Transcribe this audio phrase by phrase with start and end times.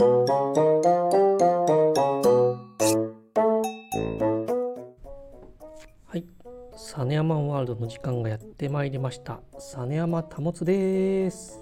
[0.00, 0.06] は
[6.14, 6.24] い、
[6.76, 9.40] サネヤマンワールドの時間がやってまいりました。
[9.58, 11.60] サネヤマタモツです。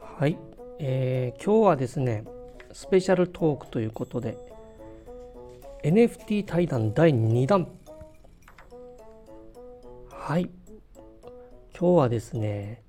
[0.00, 0.38] はい、
[0.78, 2.22] えー今日はですね、
[2.72, 4.38] スペシャルトークということで、
[5.82, 7.66] NFT 対談第2弾。
[10.08, 10.48] はい、
[11.76, 12.84] 今日はですね、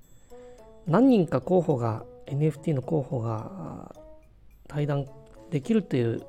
[0.88, 3.94] 何人か候補が、NFT の候補が
[4.67, 5.05] 対談
[5.49, 6.26] できるという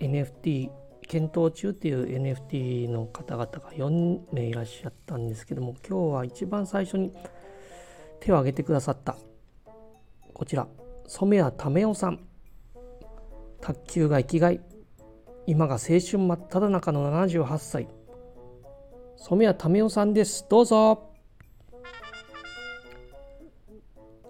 [0.00, 0.70] NFT
[1.06, 7.12] 検討中っていう NFT の方々が4名いらっしゃったんですけども今日は一番最初に
[8.18, 9.16] 手を挙げてくださった
[10.34, 10.66] こちら
[11.08, 12.20] 染谷為夫さん。
[13.60, 14.60] 卓球が生きがい。
[15.46, 17.88] 今が青春真っ只中の78歳。
[19.16, 20.44] 染谷為夫さんです。
[20.48, 21.15] どうぞ。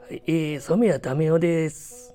[0.08, 2.14] はい、えー、染谷為夫です。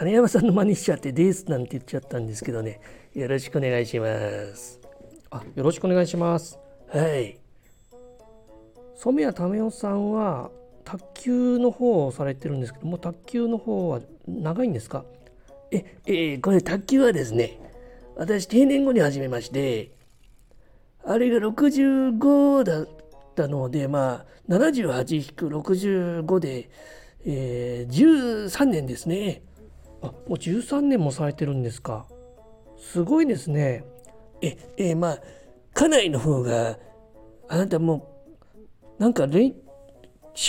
[0.00, 2.80] 実山さんの真似しちゃってですなんて言っちゃったんですけどね。
[3.14, 4.06] よろしくお願いしま
[4.54, 4.78] す。
[5.32, 6.56] あよろしくお願いします。
[6.86, 7.36] はい。
[8.94, 10.52] 染谷為夫さんは
[10.84, 15.04] 卓球の方をされてるんですけども卓球の方は長いんですか？
[15.72, 17.58] え、えーこれ卓球はですね、
[18.14, 19.96] 私定年後に始めまして、
[21.04, 22.88] あれが65だっ
[23.34, 26.70] たので、まあ、78-65で、
[27.24, 29.42] えー13年ですね。
[30.02, 32.06] あもう13年もされてるんですか
[32.78, 33.84] すごいですね
[34.42, 35.18] え、えーまあ、
[35.74, 36.78] 家内の方が、
[37.48, 38.08] あなたも、
[38.98, 39.54] なんか趣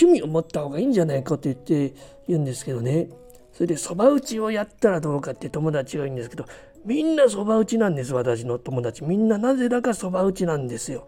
[0.06, 1.94] 味を持った方がいいんじゃないかと言って
[2.28, 3.08] 言うんですけどね。
[3.52, 6.46] それでそば打ちをやったらどうかって友達が言うんですけど、
[6.84, 9.04] みんなそば打ちなんです、私の友達。
[9.04, 11.06] みんななぜだかそば打ちなんですよ。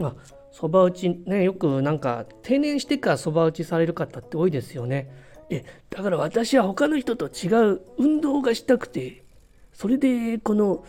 [0.00, 0.14] あ
[0.58, 5.10] そば打ちねよくなんか定年してからそば打ちされる方って多いですよね
[5.50, 9.24] え、だから私は他の人と違う運動がしたくて、
[9.72, 10.84] それでこの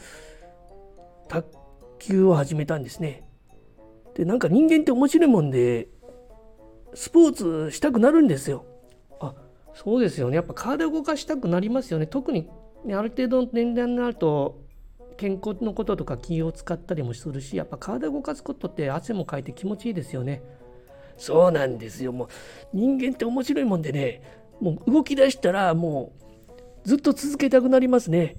[1.28, 1.50] 卓
[2.00, 3.24] 球を始めたんですね。
[4.16, 5.88] で、なんか人間って面白いもんで、
[6.94, 8.66] スポーツしたくなるんですよ。
[9.22, 9.34] あ
[9.74, 12.50] そうですよねやっぱ体動かしたくなりますよね特に、
[12.84, 14.62] ね、ある程度の年齢になると
[15.20, 20.42] 健康のこととか気を使ったりもするしやっぱ体動かすことって汗もかいて気持ちいいですよね
[21.20, 22.14] そうなんですよ。
[22.14, 22.28] もう
[22.74, 24.24] 人間って面白いもんでね、
[24.62, 26.14] もう動き出したらも
[26.86, 28.38] うずっと続けたくなりますね。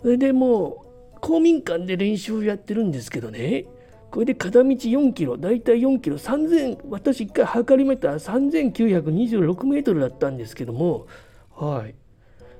[0.00, 0.86] それでも
[1.16, 3.66] う公民館で練習をやってるんですけどね、
[4.12, 11.08] これで片道4キロ、だいたい4キロ、3000、私一回測りましたら3926メートルだったんですけども、
[11.56, 11.94] はい。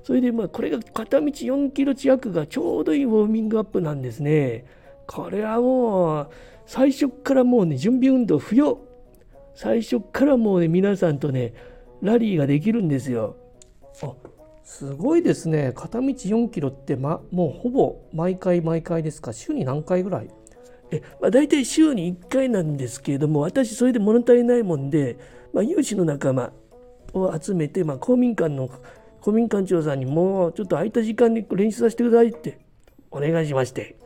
[0.02, 4.64] それでまあこれが片道4キロ弱がちょうどいいウォーミングアップなんですね。
[5.06, 6.30] これはもう
[6.66, 8.78] 最初からもうね準備運動不要。
[9.54, 11.52] 最初からもうね皆さんとね
[12.00, 13.36] ラリーができるんですよ。
[14.02, 14.12] あ
[14.64, 19.32] すごいですね片道4キロって、ま、もうほぼ毎回毎回ですか？
[19.32, 20.30] 週に何回ぐらい？
[20.92, 25.18] え、まあ、大体週に1回なんですけれども私それで物足りないもんで、
[25.52, 26.52] まあ、有志の仲間
[27.12, 28.70] を集めて、まあ、公民館の
[29.20, 32.58] 公民館長さんにもうちょっと空いた時間に練習させてくださいって
[33.10, 33.96] お願いしまして。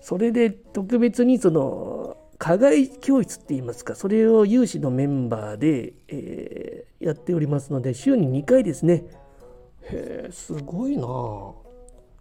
[0.00, 9.04] それで特別にその課外教室って言いますかそれを有志のメンバーで、えーやっておりますので週に2回ですね。
[9.82, 11.06] へえすごいな。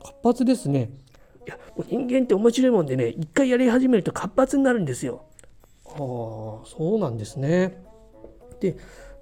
[0.03, 0.91] 活発ですね。
[1.47, 5.23] いやもう人間って面白いもんでね一回やり始めると活発になるんですよ。
[5.85, 7.81] ああそうなんですね。
[8.59, 8.75] で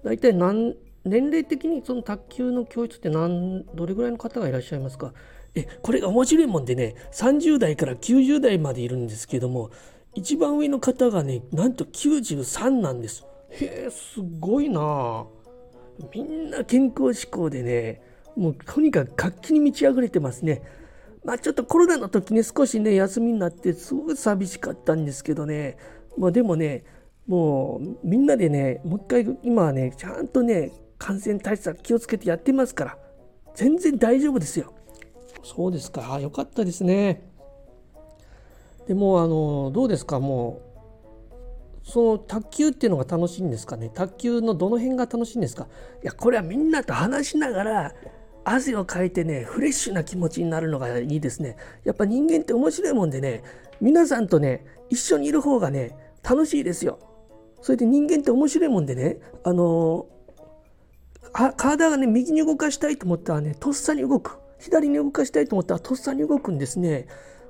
[0.04, 5.14] 大体何年齢的にその卓球の教室って何どれぐらいの方がいらっしゃいますか？
[5.56, 9.72] えこれが面白いもんでね30代から90代までいるんですけども
[10.14, 13.26] 一番上の方がねなんと93なんです。
[13.50, 15.26] へえすごいな
[16.14, 18.02] みんな健康志向でね
[18.36, 20.62] もうとにかく活気に満ち溢れてますね。
[21.24, 25.78] まあちょっとコロナの時ね少しね休みになってすごく寂しかったんですけどね
[26.18, 26.84] もうでもね
[27.28, 32.98] もうみんなでねもう一回今はねちゃんとね感染対策気をつけてやってますから
[33.56, 34.72] 全然大丈夫ですよ。
[35.44, 36.14] そうですか。
[36.14, 37.28] あよかったですね。
[38.88, 40.20] でもあのどうですか？
[40.20, 40.62] も
[41.84, 43.90] うその卓球っていうのが楽しいんですかね？
[43.90, 45.68] 卓球のどの辺が楽しいんですか？
[46.04, 47.96] いやこれはみんなと話しながら
[48.44, 51.58] 汗をかいてねフレッシュな気持ちになるのがいいですね。
[51.84, 53.44] やっぱ人間って面白いもんでね
[53.82, 57.00] 皆さんとね一緒にいる方がね楽しいですよ。
[57.60, 60.21] それで人間って面白いもんでねあのあ
[61.34, 67.08] 体がね右に動かしたいと思ったらねとっさに動く左に動かしたいと思ったらとっさに動くんですね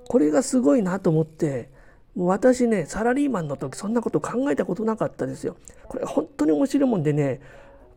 [0.07, 1.69] これがすごいなと思って
[2.15, 5.55] もう私ね、サラリーマンの時そんなこと考えたことなかったですよ。
[5.87, 7.39] これ本当に面白いもんでね、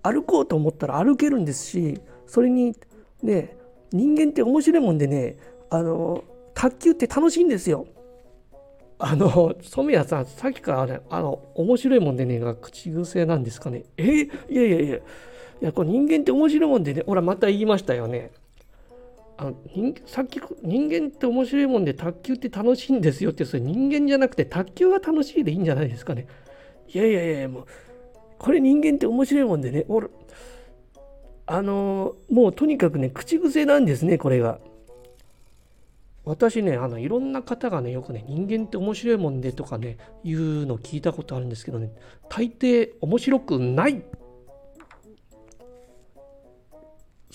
[0.02, 2.76] 歩こうと思ったら歩けるんですし、それに
[3.22, 3.56] ね、
[3.90, 5.36] 人間って面白いもんでね、
[5.70, 6.22] あの、
[6.54, 7.86] 卓球って楽しいんですよ。
[8.98, 13.84] あの、染谷さん、さっきからね、あの、面白いもんでね、が口癖なんですかね。
[13.96, 14.98] えいやいやいや、
[15.62, 18.30] いや、これ人間って面白いもんでね、ほら、また言いましたよね。
[19.36, 26.26] あ人さっき人間って面白いもんで卓球って楽しいんですよってそれ人間じゃなくて卓球が楽しいでいいんじゃないですかね。
[26.88, 27.66] いやいやいやもう
[28.38, 30.08] これ人間って面白いもんでね俺
[31.46, 34.60] あのもうとにかくね口癖なんですねこれが。
[36.26, 41.90] 私ねあのいろんな方がねよくね人間って面白いもんでとかね言うの聞いたことあるんですけどね
[42.30, 44.02] 大抵面白くない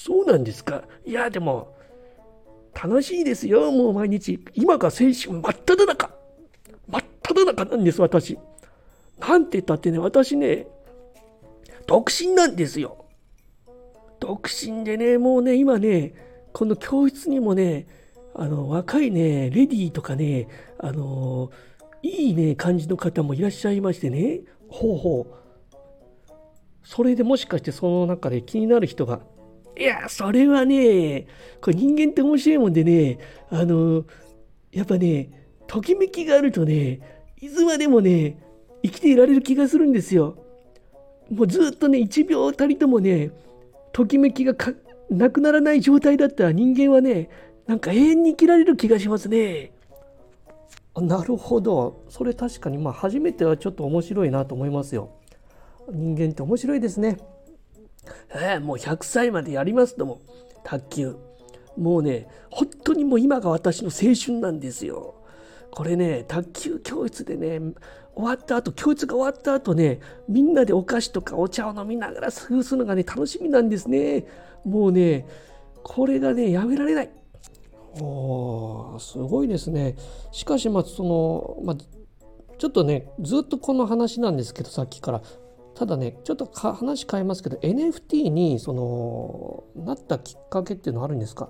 [0.01, 0.83] そうなんですか？
[1.05, 1.75] いやでも
[2.73, 4.39] 楽しいですよ、もう毎日。
[4.53, 6.11] 今が青春真っ只中。
[6.87, 8.39] 真っ只中なんです、私。
[9.19, 10.67] なんて言ったってね、私ね、
[11.85, 13.07] 独身なんですよ。
[14.21, 16.13] 独身でね、もうね、今ね、
[16.53, 17.85] この教室にもね、
[18.33, 20.47] あの、若いね、レディーとかね、
[20.77, 21.51] あの、
[22.01, 25.33] いいね、感じの方もいらっしゃいましてね、ほうほう。
[26.83, 29.19] それでもしかしてその中で気になる人が
[29.79, 31.25] いや、それはね、
[31.61, 33.17] これ人間って面白いもんでね、
[33.49, 34.03] あの、
[34.73, 35.29] やっぱね、
[35.67, 36.99] ときめきがあるとね、
[37.39, 38.37] いつまでもね、
[38.83, 40.37] 生きていられる気がするんですよ。
[41.31, 43.31] もうずっとね、1秒たりともね、
[43.93, 44.53] ときめきが
[45.09, 47.29] なくならない状態だったら人間はね、
[47.65, 49.71] なんか永遠に生きられる気がしますね。
[50.97, 52.03] なるほど。
[52.09, 55.11] それ確かに、まあ初めてはちょっと面白いなと思いますよ。
[55.89, 57.17] 人間って面白いですね。
[58.31, 60.21] えー、もう100歳までやりますとも。
[60.63, 61.15] 卓球。
[61.77, 65.15] もうね本当にもう今が私の青春なんですよ。
[65.71, 67.59] これね卓球教室でね
[68.15, 74.25] 終わった後教室が終わった後ねみんなでお菓子とかお茶を飲みながら過ごすのがね楽しみなんですね。
[74.65, 75.25] もうね
[75.83, 77.09] これがねやめられない。
[78.01, 79.95] おすごいですね。
[80.31, 81.77] しかしまあその、まあ、
[82.57, 85.21] ちょっとねずっとこの話なんですけどさっきから。
[85.79, 91.49] ただねちょっと話変えますけど NFT にそのなったきっかけっていうのはあるんですか？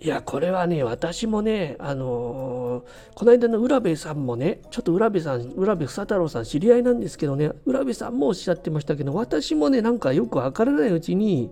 [0.00, 11.50] いやこれはね私もねあのー、この間の浦部さんもねちょっと浦部さん浦部房太郎さん知り合いなんですけどね浦部さんもおっしゃってましたけど私もねなんかよくわからないうちに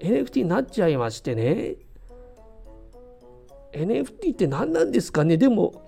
[0.00, 1.76] NFT になっちゃいましてね
[3.72, 5.38] NFT って何なんですかね？
[5.38, 5.82] でも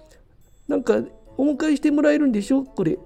[0.69, 1.03] なんか
[1.37, 2.65] お迎えしてもらえるんでしょ？
[2.65, 2.99] これ。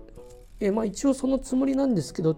[0.61, 2.37] えまあ、一応そのつもりなんですけど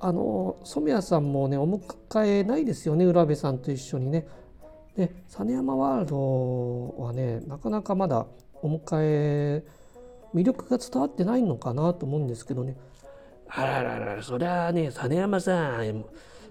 [0.00, 4.26] あの染谷さんもねお迎えないですよね浦部さんと一緒にね。
[4.96, 8.26] で実山ワールドはねなかなかまだ
[8.62, 9.64] お迎え
[10.34, 12.76] 魅力が伝わってないのかなと思うんですけどね。
[13.48, 16.04] あらららそりゃあね実山さん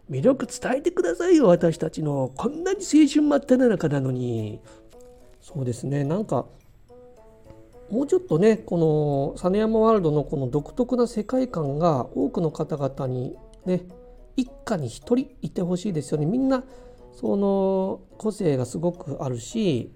[0.09, 4.59] 魅力伝えてくださいよ私たちのこんなに青春真っ只中なのに。
[5.41, 6.47] そうですねなんか
[7.89, 13.35] もうちょっとねこの実山ワールドのこの独特な世界観が多くの方々に
[13.65, 13.83] ね
[14.35, 16.25] 一家に一人いてほしいですよね。
[16.25, 16.63] みんな
[17.13, 19.91] その個性がすごくあるし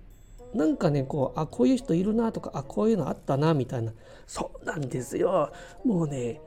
[0.54, 3.92] なんかねこうあこういう人いるなとかあこういうのあったなみたいな。
[4.26, 5.52] そうなんですよ。
[5.84, 6.42] もうね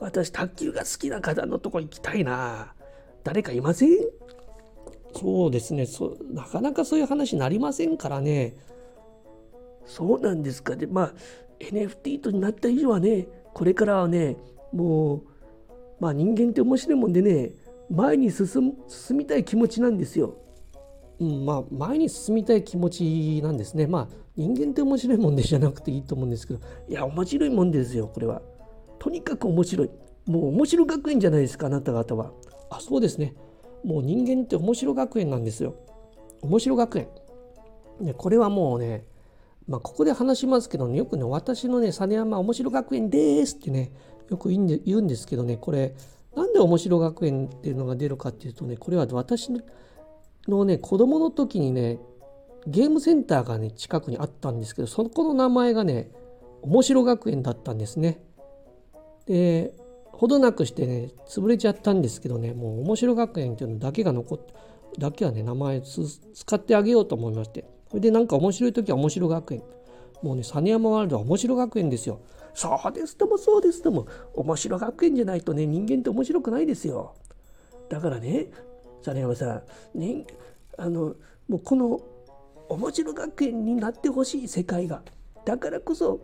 [0.00, 2.74] 私卓球が好きな方のとこ行きたいな。
[3.24, 3.90] 誰かいません？
[5.14, 5.86] そうですね。
[5.86, 8.54] そなかなかそういう話になりませんからね。
[9.88, 10.76] そうなんですか。
[10.76, 11.14] で、まあ、
[11.58, 14.36] NFT となった以上はね、これからはね、
[14.72, 15.22] もう、
[15.98, 17.52] まあ人間って面白いもんでね、
[17.90, 20.36] 前に進進みたい気持ちなんですよ。
[21.18, 23.86] うん、まあ前に進みたい気持ちなんですね。
[23.86, 28.42] まあ人間って面白いもんでじゃなくていいと思うんですけど、いや、面白いもんですよ、これは。
[28.98, 29.90] とにかく面白い。
[30.26, 32.32] もう面白学園じゃないですか、あなた方は。
[32.70, 33.34] あ、そうですね。
[33.84, 35.74] もう人間って面白学園なんですよ。
[36.42, 37.08] 面白学園。
[38.00, 39.07] ね、これはもうね、
[39.68, 43.92] まあ、ここで話しますけどねよくね私のね実山面白学園ですってね
[44.30, 45.94] よく言うんですけどねこれ
[46.34, 49.50] なんで面白学園っていうのが出るかっていうとねこれは私
[50.48, 51.98] のね子供の時にね
[52.66, 56.10] ゲームセンターがね近くにあったんですけどそこの名前がね
[56.62, 58.20] 面白学園だったんですね。
[59.26, 59.74] で
[60.12, 64.54] ほどなくしてね潰れちゃったんですけどねもう面白学園っていうのだけが残って
[64.98, 69.62] だけはね名前使ってあげようと思いましてそれでなんか面白い時は面白学園。
[70.22, 72.20] もうね、実山ワールドは面白学園ですよ。
[72.54, 77.14] そうですともそうですとも、面白学園じゃないとね、人間って面白くないですよ。
[77.88, 78.50] だからね、
[79.02, 79.62] 実山さ
[79.94, 80.26] ん、ね、
[80.76, 81.14] あの、
[81.48, 82.00] もうこの
[82.68, 85.02] 面白学園になってほしい世界が。
[85.44, 86.20] だからこそ、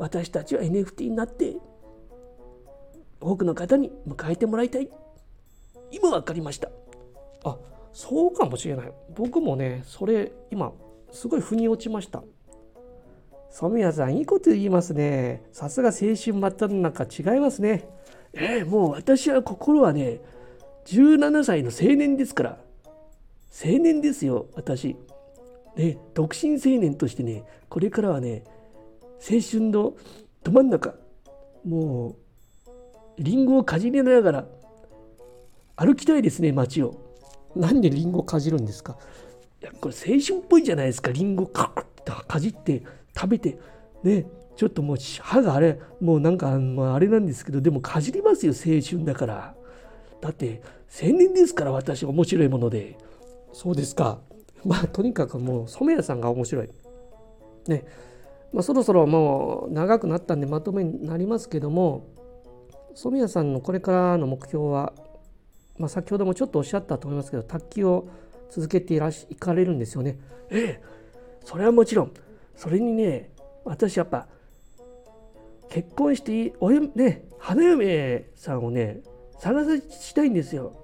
[0.00, 1.56] 私たちは NFT になって
[3.20, 4.88] 多くの方に迎えてもらいたい
[5.90, 6.70] 今分かりました
[7.44, 7.58] あ
[7.92, 8.92] そうかもしれない。
[9.14, 10.72] 僕もねそれ今
[11.10, 12.22] すごい腑に落ちました。
[13.50, 15.42] 染谷さんいいこと言いますね。
[15.52, 17.88] さすが青春真っ只中違いますね。
[18.32, 20.20] ええもう私は心はね
[20.86, 22.58] 17歳の青年ですから。
[23.64, 24.96] 青年ですよ私。
[25.76, 28.44] ね独身青年としてねこれからはね
[29.20, 29.94] 青春の
[30.44, 30.94] ど真ん中。
[31.64, 32.16] もう
[33.18, 34.46] リンゴをかじりながら
[35.76, 37.09] 歩きたいですね街を。
[37.56, 38.96] なんでリンゴかじるんですか？
[39.62, 41.10] いやこれ青春っぽいじゃないですか。
[41.10, 42.82] リンゴカッてかじって
[43.14, 43.58] 食べて。
[44.02, 44.26] ね
[44.56, 49.54] ちょっともう歯があれもうなんかあれなんですけどでもかじりますよ青春だから。
[50.20, 50.62] だって
[51.02, 52.98] 青年ですから私面白いもので。
[53.52, 54.20] そうですか。
[54.64, 56.68] まあとにかくもう染谷さんが面白い。
[57.68, 57.84] ね。
[58.52, 62.06] まあそろそろもう長くなったんでまとめになりますけども
[62.94, 64.92] 染谷さんのこれからの目標は、
[65.80, 68.06] まあ、先ほどもちょっとおっしゃったと思いますけど卓球を
[68.50, 70.18] 続けていらし行かれるんですよね。
[70.50, 70.82] ええ
[71.42, 72.12] それはもちろん
[72.54, 73.30] それにね
[73.64, 74.28] 私やっぱ
[75.70, 79.00] 結婚しておやね花嫁さんをね
[79.38, 80.74] 探したいんですよ。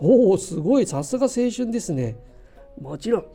[0.00, 2.16] おおすごいさすが青春ですね。
[2.80, 3.26] もちろん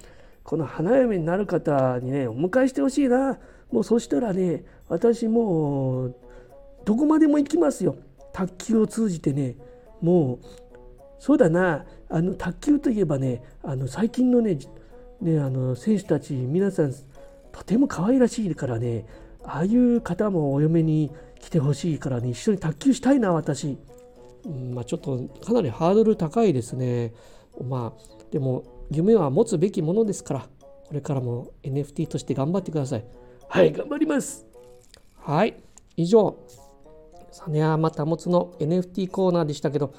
[0.44, 3.40] この花嫁になる方にねお迎えしてほしいな
[3.72, 6.16] もうそしたらね私もう
[6.84, 7.96] どこまでも行きますよ
[8.34, 9.56] 卓球を通じてね
[10.02, 10.71] もう
[11.22, 14.58] そうだなあの卓球といえばねあの最近のね
[15.22, 16.94] ねあの選手たち皆さん
[17.52, 19.06] とても可愛らしいからね
[19.44, 23.78] ああいう方もお嫁に来てほしいからね一緒に卓球したいな私。
[24.48, 27.14] うんまあ、ちょっとかなりハードル高いですね。
[27.64, 30.48] まあでも夢は持つべきものですからこ
[30.92, 33.06] れからも NFT として頑張ってください。
[33.48, 34.48] はい頑張ります。
[35.18, 35.62] はい
[35.98, 36.36] 以上
[37.32, 39.94] 実山保つの NFT コーナーでしたけど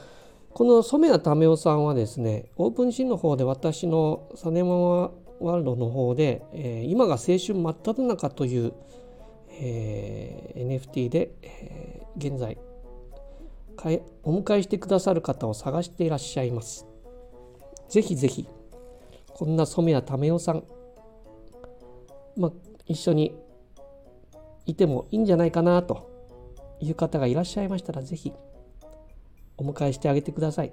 [0.54, 8.73] この染谷為夫さんはですねオープンシーンの方で私の実山ワールドの方で、えー、今が青春真っ只中という、
[9.61, 12.59] えー、NFT で、えー、現在
[14.23, 16.87] お迎えしてくださる方を探していらっしゃいます。
[17.88, 18.49] ぜひぜひ
[19.35, 20.62] こんな染谷為夫さん、
[22.37, 22.52] まあ、
[22.87, 23.35] 一緒に
[24.66, 26.09] いてもいいんじゃないかなと
[26.80, 28.32] いう方がいらっしゃいましたら、ぜひ
[29.56, 30.73] お迎えしてあげてください。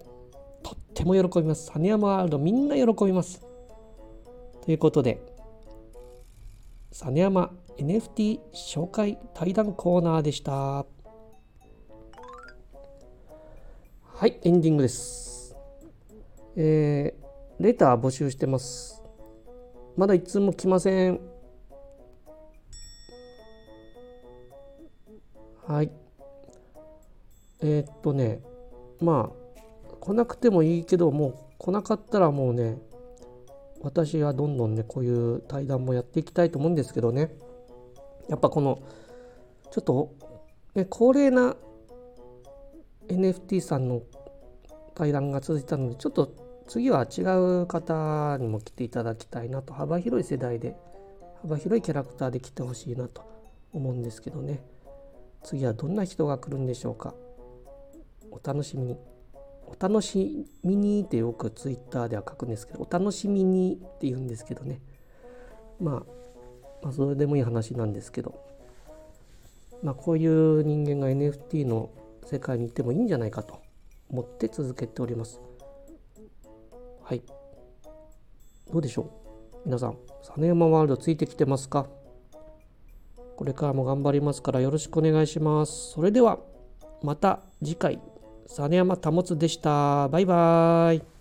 [0.64, 1.72] とっても喜びます。
[1.76, 3.42] 実山ワールドみんな喜びます。
[4.66, 5.22] ということで、
[6.92, 10.86] 実山 NFT 紹介対談コーナーでした。
[14.20, 15.56] はい、エンディングです。
[16.58, 19.02] えー、レター募集してます。
[19.96, 21.20] まだいつも来ません。
[25.66, 25.92] はい。
[27.62, 28.42] えー、っとね、
[29.02, 32.78] まあ、来なくてもいいけど、もう来なかったらもうね、
[33.82, 37.34] 私はどんどんね、こういう対談もやっていきたいと思うんですけどね、
[38.28, 38.80] やっぱこの、
[39.72, 40.14] ちょっと、
[40.76, 41.56] ね、高齢な
[43.08, 44.02] NFT さんの
[44.96, 46.34] 対談が続いたので、ちょっと
[46.68, 47.22] 次は違
[47.62, 50.76] う方にも来ていただきたいなと、幅広い世代で、
[51.42, 53.24] 幅広いキャラクターで来てほしいなと
[53.74, 54.62] 思うんですけどね。
[55.44, 57.14] 次はどんな人が来るんでしょうか。
[58.32, 58.98] お楽しみに。
[59.66, 64.82] お楽しみにってよくツイッターでは書くんですけどお楽しみにって言うんですけどね。
[65.80, 66.04] まあ、
[66.82, 68.48] まあ、それでもいい話なんですけど。
[69.82, 71.90] まあこういう人間が NFT の
[72.26, 73.60] 世界に行ってもいいんじゃないかと
[74.10, 75.40] 思って続けております。
[77.02, 77.24] はい。
[78.72, 79.60] どうでしょう？
[79.66, 79.98] 皆さん
[80.38, 81.88] 実山ワールドついてきてますか？
[83.38, 85.92] これからも頑張りますからよろしくお願いします。
[85.92, 86.40] それでは
[87.02, 88.02] また次回、
[88.50, 90.10] 実山保でした。
[90.10, 91.19] バイバーイ。